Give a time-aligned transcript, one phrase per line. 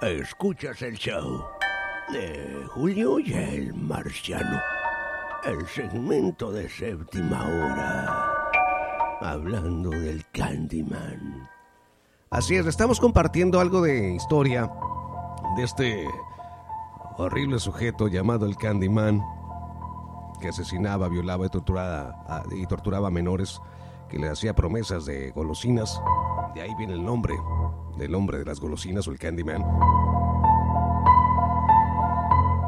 [0.00, 1.44] Escuchas el show
[2.12, 4.60] de Julio y el Marciano.
[5.44, 8.48] El segmento de séptima hora.
[9.20, 11.48] Hablando del Candyman.
[12.30, 14.70] Así es, estamos compartiendo algo de historia
[15.56, 16.06] de este
[17.16, 19.20] horrible sujeto llamado el Candyman
[20.40, 23.60] que asesinaba, violaba y torturaba, y torturaba a menores,
[24.08, 26.00] que le hacía promesas de golosinas.
[26.60, 27.34] Ahí viene el nombre
[27.96, 29.64] del hombre de las golosinas o el Candyman.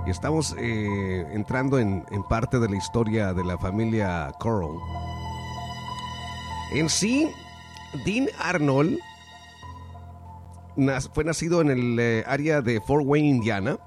[0.06, 4.78] Y estamos eh, entrando en, parte de la historia de la familia Coral.
[6.72, 7.30] En sí,
[8.04, 8.98] Dean Arnold
[11.12, 13.78] fue nacido en el eh, área de Fort Wayne, Indiana,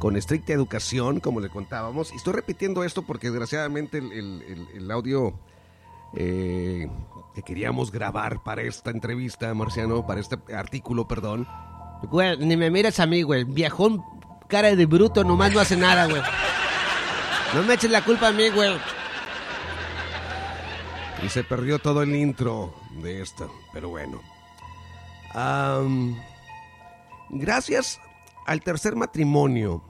[0.00, 2.12] con estricta educación, como le contábamos.
[2.12, 5.34] Y estoy repitiendo esto porque desgraciadamente el audio
[6.14, 6.88] eh,
[7.34, 11.46] que queríamos grabar para esta entrevista, Marciano, para este artículo, perdón,
[12.02, 13.44] Güey, ni me miras a mí, güey.
[13.44, 14.02] Viejón,
[14.46, 16.22] cara de bruto, nomás no hace nada, güey.
[17.54, 18.76] No me eches la culpa a mí, güey.
[21.24, 24.20] y se perdió todo el intro de esto, pero bueno.
[25.34, 26.16] Am,
[27.30, 28.00] gracias
[28.46, 29.82] al tercer matrimonio,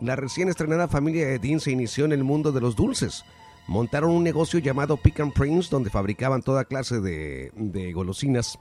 [0.00, 3.24] la recién estrenada familia de Dean se inició en el mundo de los dulces.
[3.68, 8.58] Montaron un negocio llamado Pick and Prince donde fabricaban toda clase de, golosinas.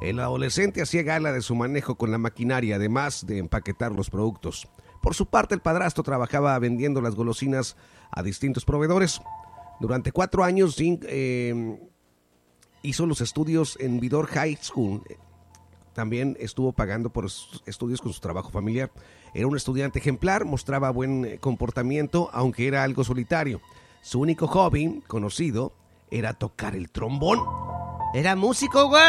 [0.00, 4.68] El adolescente hacía gala de su manejo con la maquinaria, además de empaquetar los productos.
[5.02, 7.76] Por su parte, el padrastro trabajaba vendiendo las golosinas
[8.12, 9.20] a distintos proveedores.
[9.80, 11.78] Durante cuatro años, eh,
[12.82, 15.02] hizo los estudios en Vidor High School.
[15.94, 17.26] También estuvo pagando por
[17.66, 18.92] estudios con su trabajo familiar.
[19.34, 23.60] Era un estudiante ejemplar, mostraba buen eh, comportamiento, aunque era algo solitario.
[24.04, 25.72] Su único hobby conocido
[26.10, 27.40] era tocar el trombón.
[28.12, 29.02] Era músico, güey.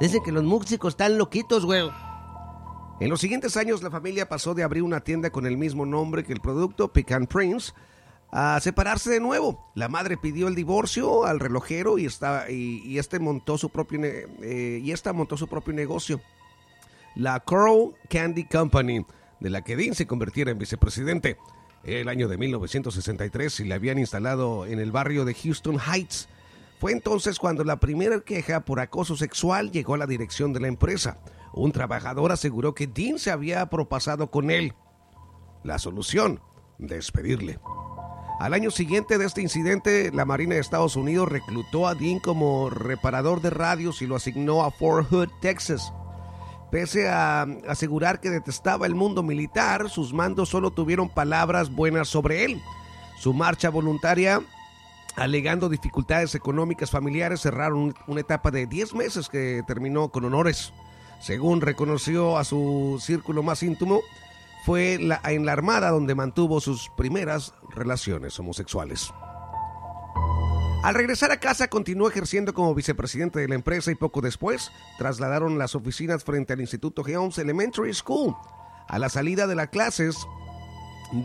[0.00, 1.88] Dicen que los músicos están loquitos, güey.
[3.00, 6.24] En los siguientes años, la familia pasó de abrir una tienda con el mismo nombre
[6.24, 7.72] que el producto, Pecan Prince,
[8.30, 9.70] a separarse de nuevo.
[9.74, 14.00] La madre pidió el divorcio al relojero y, esta- y, y este montó su propio
[14.02, 16.20] eh, y esta montó su propio negocio,
[17.14, 19.04] la Coral Candy Company,
[19.40, 21.36] de la que Dean se convirtiera en vicepresidente.
[21.84, 26.28] El año de 1963 y la habían instalado en el barrio de Houston Heights.
[26.78, 30.68] Fue entonces cuando la primera queja por acoso sexual llegó a la dirección de la
[30.68, 31.18] empresa.
[31.52, 34.74] Un trabajador aseguró que Dean se había propasado con él.
[35.64, 36.40] La solución,
[36.78, 37.58] despedirle.
[38.40, 42.70] Al año siguiente de este incidente, la Marina de Estados Unidos reclutó a Dean como
[42.70, 45.92] reparador de radios y lo asignó a Fort Hood, Texas.
[46.72, 52.46] Pese a asegurar que detestaba el mundo militar, sus mandos solo tuvieron palabras buenas sobre
[52.46, 52.62] él.
[53.18, 54.40] Su marcha voluntaria,
[55.14, 60.72] alegando dificultades económicas familiares, cerraron una etapa de 10 meses que terminó con honores.
[61.20, 64.00] Según reconoció a su círculo más íntimo,
[64.64, 65.08] fue en
[65.46, 69.12] la Armada donde mantuvo sus primeras relaciones homosexuales.
[70.82, 75.56] Al regresar a casa continuó ejerciendo como vicepresidente de la empresa y poco después trasladaron
[75.56, 78.34] las oficinas frente al Instituto Helms Elementary School.
[78.88, 80.16] A la salida de las clases,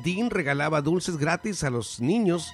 [0.03, 2.53] Dean regalaba dulces gratis a los niños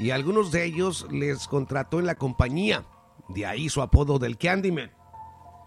[0.00, 2.86] y algunos de ellos les contrató en la compañía.
[3.28, 4.90] De ahí su apodo del Candyman.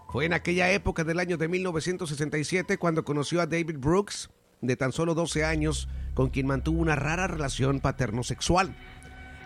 [0.09, 4.29] Fue en aquella época del año de 1967 cuando conoció a David Brooks,
[4.61, 8.75] de tan solo 12 años, con quien mantuvo una rara relación paterno-sexual.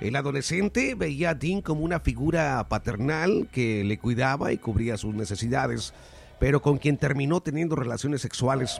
[0.01, 5.13] El adolescente veía a Dean como una figura paternal que le cuidaba y cubría sus
[5.13, 5.93] necesidades,
[6.39, 8.79] pero con quien terminó teniendo relaciones sexuales.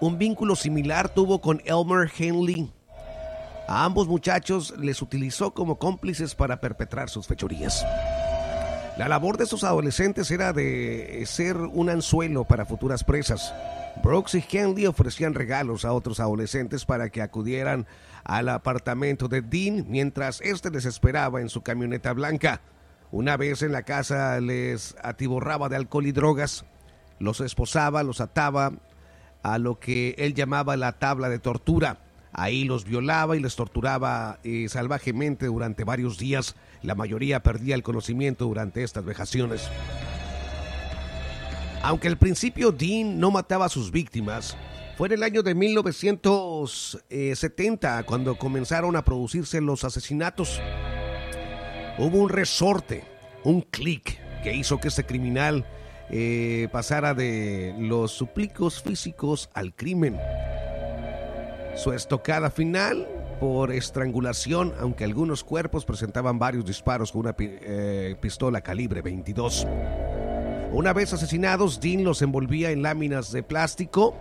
[0.00, 2.70] Un vínculo similar tuvo con Elmer Henley.
[3.66, 7.86] A ambos muchachos les utilizó como cómplices para perpetrar sus fechorías.
[8.98, 13.54] La labor de estos adolescentes era de ser un anzuelo para futuras presas.
[14.02, 17.86] Brooks y Henley ofrecían regalos a otros adolescentes para que acudieran
[18.24, 22.60] al apartamento de Dean mientras éste les esperaba en su camioneta blanca.
[23.10, 26.64] Una vez en la casa les atiborraba de alcohol y drogas,
[27.18, 28.72] los esposaba, los ataba
[29.42, 31.98] a lo que él llamaba la tabla de tortura.
[32.32, 36.56] Ahí los violaba y les torturaba eh, salvajemente durante varios días.
[36.80, 39.68] La mayoría perdía el conocimiento durante estas vejaciones.
[41.82, 44.56] Aunque al principio Dean no mataba a sus víctimas,
[44.96, 50.60] fue en el año de 1970 cuando comenzaron a producirse los asesinatos.
[51.98, 53.02] Hubo un resorte,
[53.42, 55.66] un clic que hizo que este criminal
[56.08, 60.20] eh, pasara de los suplicos físicos al crimen.
[61.74, 63.08] Su estocada final
[63.40, 69.66] por estrangulación, aunque algunos cuerpos presentaban varios disparos con una eh, pistola calibre 22.
[70.72, 74.14] Una vez asesinados, Dean los envolvía en láminas de plástico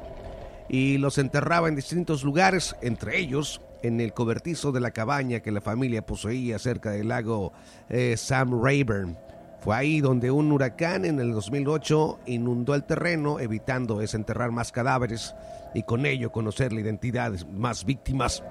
[0.68, 5.52] y los enterraba en distintos lugares, entre ellos en el cobertizo de la cabaña que
[5.52, 7.54] la familia poseía cerca del lago
[7.88, 9.18] eh, Sam Rayburn.
[9.62, 15.34] Fue ahí donde un huracán en el 2008 inundó el terreno, evitando desenterrar más cadáveres
[15.74, 18.44] y con ello conocer la identidad de más víctimas.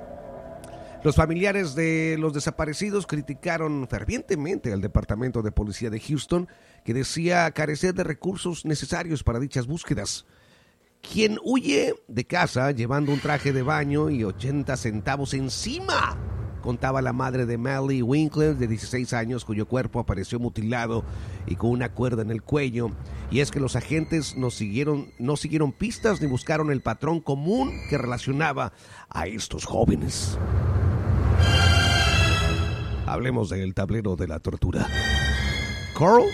[1.02, 6.46] Los familiares de los desaparecidos criticaron fervientemente al Departamento de Policía de Houston,
[6.84, 10.26] que decía carecer de recursos necesarios para dichas búsquedas.
[11.00, 16.18] Quien huye de casa llevando un traje de baño y 80 centavos encima,
[16.60, 21.02] contaba la madre de Mally Winkler, de 16 años, cuyo cuerpo apareció mutilado
[21.46, 22.90] y con una cuerda en el cuello.
[23.30, 27.72] Y es que los agentes no siguieron, no siguieron pistas ni buscaron el patrón común
[27.88, 28.74] que relacionaba
[29.08, 30.38] a estos jóvenes.
[33.10, 34.86] Hablemos del tablero de la tortura.
[35.98, 36.26] Carl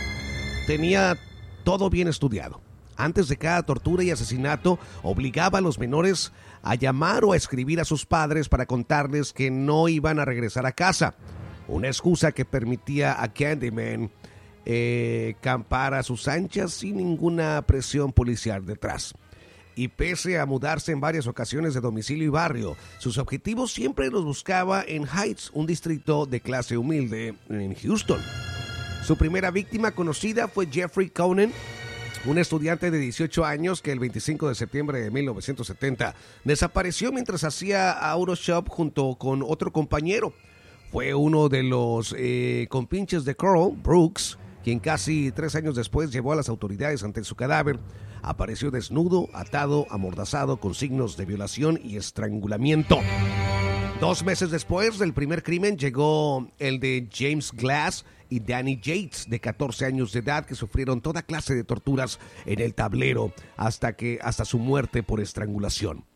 [0.66, 1.16] tenía
[1.64, 2.60] todo bien estudiado.
[2.98, 6.32] Antes de cada tortura y asesinato, obligaba a los menores
[6.62, 10.66] a llamar o a escribir a sus padres para contarles que no iban a regresar
[10.66, 11.14] a casa.
[11.66, 14.10] Una excusa que permitía a Candyman
[14.66, 19.14] eh, campar a sus anchas sin ninguna presión policial detrás
[19.76, 24.24] y pese a mudarse en varias ocasiones de domicilio y barrio, sus objetivos siempre los
[24.24, 28.20] buscaba en Heights, un distrito de clase humilde en Houston.
[29.04, 31.52] Su primera víctima conocida fue Jeffrey Conan,
[32.24, 37.92] un estudiante de 18 años que el 25 de septiembre de 1970 desapareció mientras hacía
[37.92, 40.32] Autoshop junto con otro compañero.
[40.90, 46.32] Fue uno de los eh, compinches de Carl, Brooks, quien casi tres años después llevó
[46.32, 47.78] a las autoridades ante su cadáver
[48.20, 52.98] apareció desnudo, atado, amordazado, con signos de violación y estrangulamiento.
[54.00, 59.38] Dos meses después del primer crimen llegó el de James Glass y Danny Yates, de
[59.38, 64.18] 14 años de edad, que sufrieron toda clase de torturas en el tablero hasta, que,
[64.20, 66.06] hasta su muerte por estrangulación.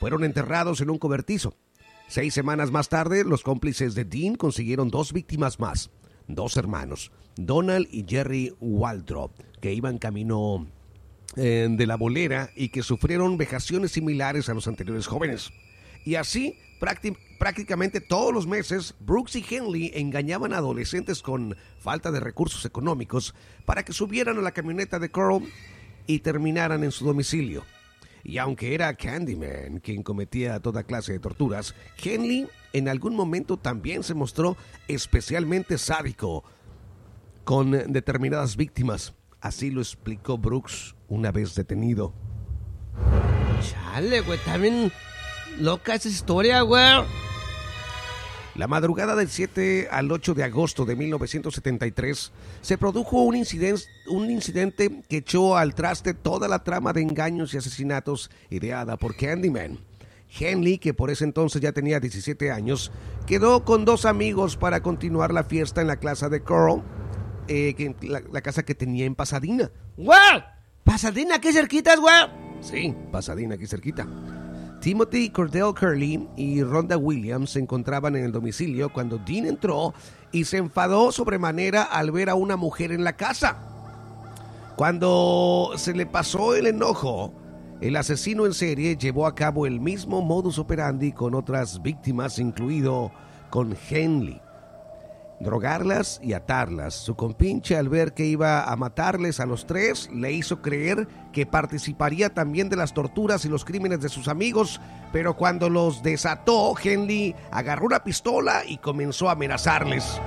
[0.00, 1.54] Fueron enterrados en un cobertizo.
[2.08, 5.90] Seis semanas más tarde, los cómplices de Dean consiguieron dos víctimas más,
[6.28, 10.66] dos hermanos, Donald y Jerry Waldrop, que iban camino
[11.36, 15.52] eh, de la bolera y que sufrieron vejaciones similares a los anteriores jóvenes.
[16.04, 16.58] Y así,
[17.38, 23.34] prácticamente todos los meses, Brooks y Henley engañaban a adolescentes con falta de recursos económicos
[23.64, 25.42] para que subieran a la camioneta de Carl
[26.06, 27.64] y terminaran en su domicilio.
[28.28, 34.02] Y aunque era Candyman quien cometía toda clase de torturas, Henley en algún momento también
[34.02, 34.56] se mostró
[34.88, 36.42] especialmente sádico
[37.44, 39.14] con determinadas víctimas.
[39.40, 42.12] Así lo explicó Brooks una vez detenido.
[43.62, 44.90] Chale, güey, también
[45.60, 47.04] loca esa historia, güey.
[48.56, 52.32] La madrugada del 7 al 8 de agosto de 1973
[52.62, 57.52] se produjo un incidente, un incidente que echó al traste toda la trama de engaños
[57.52, 59.78] y asesinatos ideada por Candyman.
[60.38, 62.92] Henley, que por ese entonces ya tenía 17 años,
[63.26, 66.82] quedó con dos amigos para continuar la fiesta en la casa de Carl,
[67.48, 69.70] eh, la, la, casa que tenía en Pasadena.
[69.98, 70.42] ¡Wow!
[70.82, 72.14] Pasadena, aquí cerquita, güey.
[72.62, 74.06] Sí, Pasadena, aquí cerquita.
[74.86, 79.92] Timothy Cordell Curley y Rhonda Williams se encontraban en el domicilio cuando Dean entró
[80.30, 83.58] y se enfadó sobremanera al ver a una mujer en la casa.
[84.76, 87.34] Cuando se le pasó el enojo,
[87.80, 93.10] el asesino en serie llevó a cabo el mismo modus operandi con otras víctimas, incluido
[93.50, 94.40] con Henley
[95.40, 96.94] drogarlas y atarlas.
[96.94, 101.46] Su compinche al ver que iba a matarles a los tres le hizo creer que
[101.46, 104.80] participaría también de las torturas y los crímenes de sus amigos,
[105.12, 110.20] pero cuando los desató, Henley agarró una pistola y comenzó a amenazarles.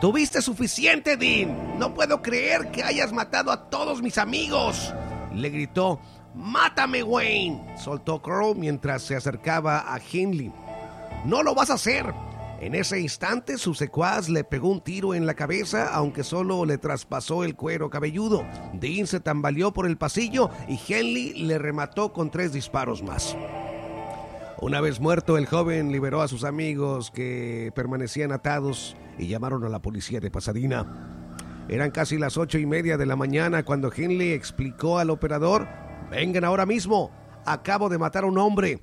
[0.00, 1.78] Tuviste suficiente, Dean.
[1.78, 4.92] No puedo creer que hayas matado a todos mis amigos.
[5.32, 6.00] Le gritó.
[6.34, 7.76] Mátame, Wayne.
[7.78, 10.52] Soltó Crow mientras se acercaba a Henley.
[11.24, 12.12] No lo vas a hacer.
[12.64, 16.78] En ese instante su secuaz le pegó un tiro en la cabeza, aunque solo le
[16.78, 18.46] traspasó el cuero cabelludo.
[18.72, 23.36] Dean se tambaleó por el pasillo y Henley le remató con tres disparos más.
[24.62, 29.68] Una vez muerto, el joven liberó a sus amigos que permanecían atados y llamaron a
[29.68, 30.86] la policía de Pasadena.
[31.68, 35.68] Eran casi las ocho y media de la mañana cuando Henley explicó al operador,
[36.10, 37.10] vengan ahora mismo,
[37.44, 38.80] acabo de matar a un hombre.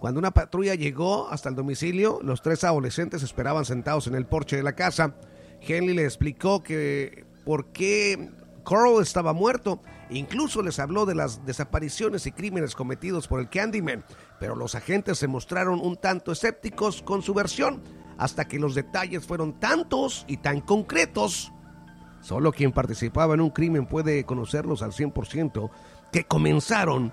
[0.00, 4.56] Cuando una patrulla llegó hasta el domicilio, los tres adolescentes esperaban sentados en el porche
[4.56, 5.16] de la casa.
[5.60, 8.30] Henley le explicó que por qué
[8.64, 9.80] Carl estaba muerto.
[10.10, 14.04] Incluso les habló de las desapariciones y crímenes cometidos por el Candyman,
[14.38, 17.82] pero los agentes se mostraron un tanto escépticos con su versión,
[18.18, 21.52] hasta que los detalles fueron tantos y tan concretos.
[22.20, 25.70] Solo quien participaba en un crimen puede conocerlos al 100%,
[26.12, 27.12] que comenzaron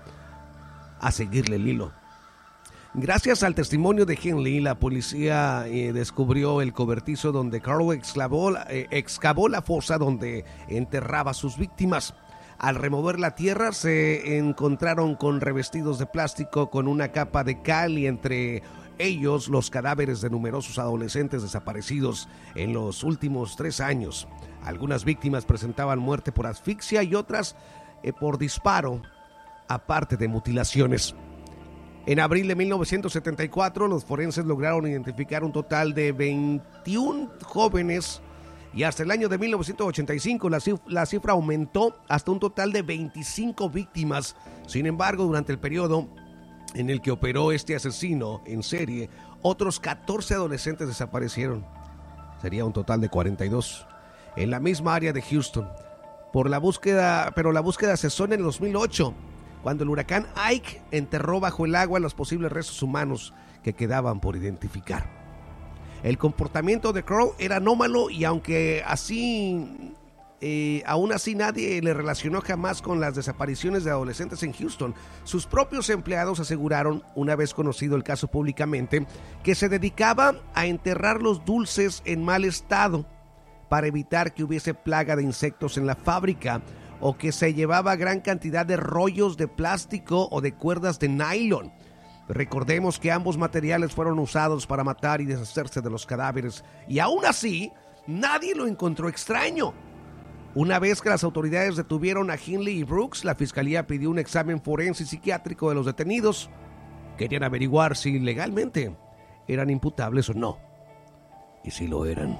[1.00, 1.92] a seguirle el hilo.
[2.96, 8.86] Gracias al testimonio de Henley, la policía eh, descubrió el cobertizo donde Carl excavó, eh,
[8.92, 12.14] excavó la fosa donde enterraba a sus víctimas.
[12.56, 17.98] Al remover la tierra se encontraron con revestidos de plástico con una capa de cal
[17.98, 18.62] y entre
[18.98, 24.28] ellos los cadáveres de numerosos adolescentes desaparecidos en los últimos tres años.
[24.62, 27.56] Algunas víctimas presentaban muerte por asfixia y otras
[28.04, 29.02] eh, por disparo,
[29.66, 31.16] aparte de mutilaciones.
[32.06, 38.20] En abril de 1974, los forenses lograron identificar un total de 21 jóvenes
[38.74, 42.82] y hasta el año de 1985 la cifra, la cifra, aumentó hasta un total de
[42.82, 44.36] 25 víctimas.
[44.66, 46.06] Sin embargo, durante el periodo
[46.74, 49.08] en el que operó este asesino en serie,
[49.40, 51.64] otros 14 adolescentes desaparecieron.
[52.42, 53.86] Sería un total de 42
[54.36, 55.70] en la misma área de Houston.
[56.34, 59.14] Por la búsqueda, pero la búsqueda cesó en el 2008
[59.64, 64.36] cuando el huracán Ike enterró bajo el agua los posibles restos humanos que quedaban por
[64.36, 65.08] identificar.
[66.02, 69.94] El comportamiento de Crow era anómalo y aunque así,
[70.42, 74.94] eh, aún así nadie le relacionó jamás con las desapariciones de adolescentes en Houston,
[75.24, 79.06] sus propios empleados aseguraron, una vez conocido el caso públicamente,
[79.42, 83.06] que se dedicaba a enterrar los dulces en mal estado
[83.70, 86.60] para evitar que hubiese plaga de insectos en la fábrica
[87.06, 91.70] o que se llevaba gran cantidad de rollos de plástico o de cuerdas de nylon.
[92.30, 97.26] Recordemos que ambos materiales fueron usados para matar y deshacerse de los cadáveres y aún
[97.26, 97.70] así
[98.06, 99.74] nadie lo encontró extraño.
[100.54, 104.62] Una vez que las autoridades detuvieron a Hinley y Brooks, la fiscalía pidió un examen
[104.62, 106.48] forense y psiquiátrico de los detenidos.
[107.18, 108.96] Querían averiguar si legalmente
[109.46, 110.58] eran imputables o no.
[111.62, 112.38] Y si lo eran.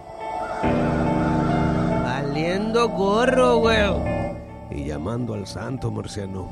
[2.02, 4.13] Valiendo gorro, güey
[4.70, 6.50] y llamando al santo marciano.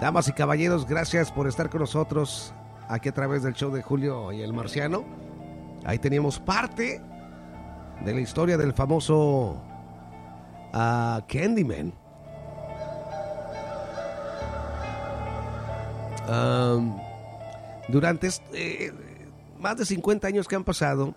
[0.00, 2.52] Damas y caballeros, gracias por estar con nosotros
[2.88, 5.04] aquí a través del show de Julio y el Marciano.
[5.84, 7.00] Ahí teníamos parte
[8.04, 9.62] de la historia del famoso
[10.72, 11.92] uh, Candyman.
[17.88, 18.92] Durante eh,
[19.58, 21.14] más de 50 años que han pasado,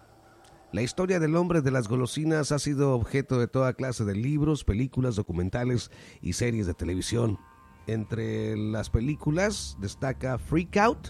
[0.74, 4.66] la historia del hombre de las golosinas ha sido objeto de toda clase de libros,
[4.66, 7.40] películas, documentales y series de televisión.
[7.88, 11.10] Entre las películas destaca Freak Out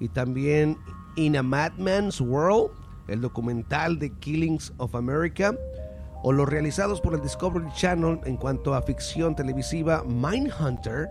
[0.00, 0.78] y también
[1.16, 2.70] In a Madman's World,
[3.08, 5.54] el documental de Killings of America,
[6.22, 11.10] o los realizados por el Discovery Channel en cuanto a ficción televisiva Mindhunter,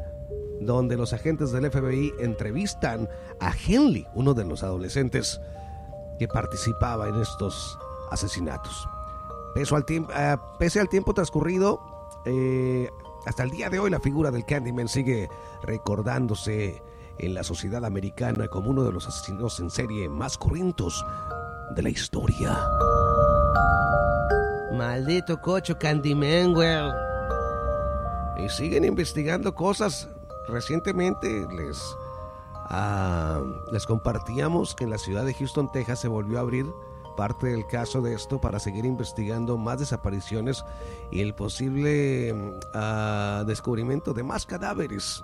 [0.61, 3.07] donde los agentes del FBI entrevistan
[3.39, 5.39] a Henley, uno de los adolescentes
[6.21, 7.79] que participaba en estos
[8.11, 8.87] asesinatos.
[9.55, 11.81] al eh, pese al tiempo transcurrido,
[12.25, 12.91] eh,
[13.25, 15.29] hasta el día de hoy la figura del Candyman sigue
[15.63, 16.83] recordándose
[17.17, 21.03] en la sociedad americana como uno de los asesinos en serie más corrientes
[21.75, 22.55] de la historia.
[24.77, 26.77] Maldito cocho Candyman, güey.
[28.45, 30.07] Y siguen investigando cosas.
[30.47, 31.81] Recientemente les
[32.73, 33.41] Ah,
[33.73, 36.65] les compartíamos que en la ciudad de Houston, Texas, se volvió a abrir
[37.17, 40.63] parte del caso de esto para seguir investigando más desapariciones
[41.11, 42.33] y el posible
[42.73, 45.21] ah, descubrimiento de más cadáveres.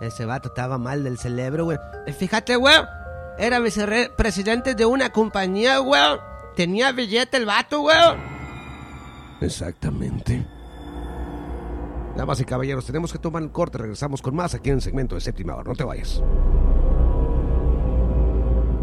[0.00, 1.78] Ese vato estaba mal del cerebro, güey.
[2.18, 2.74] Fíjate, güey.
[3.38, 6.02] Era vicepresidente de una compañía, güey.
[6.56, 7.96] Tenía billete el vato, güey.
[9.40, 10.33] Exactamente.
[12.16, 13.78] Damas y caballeros, tenemos que tomar un corte.
[13.78, 15.64] Regresamos con más aquí en el segmento de séptima hora.
[15.68, 16.22] No te vayas.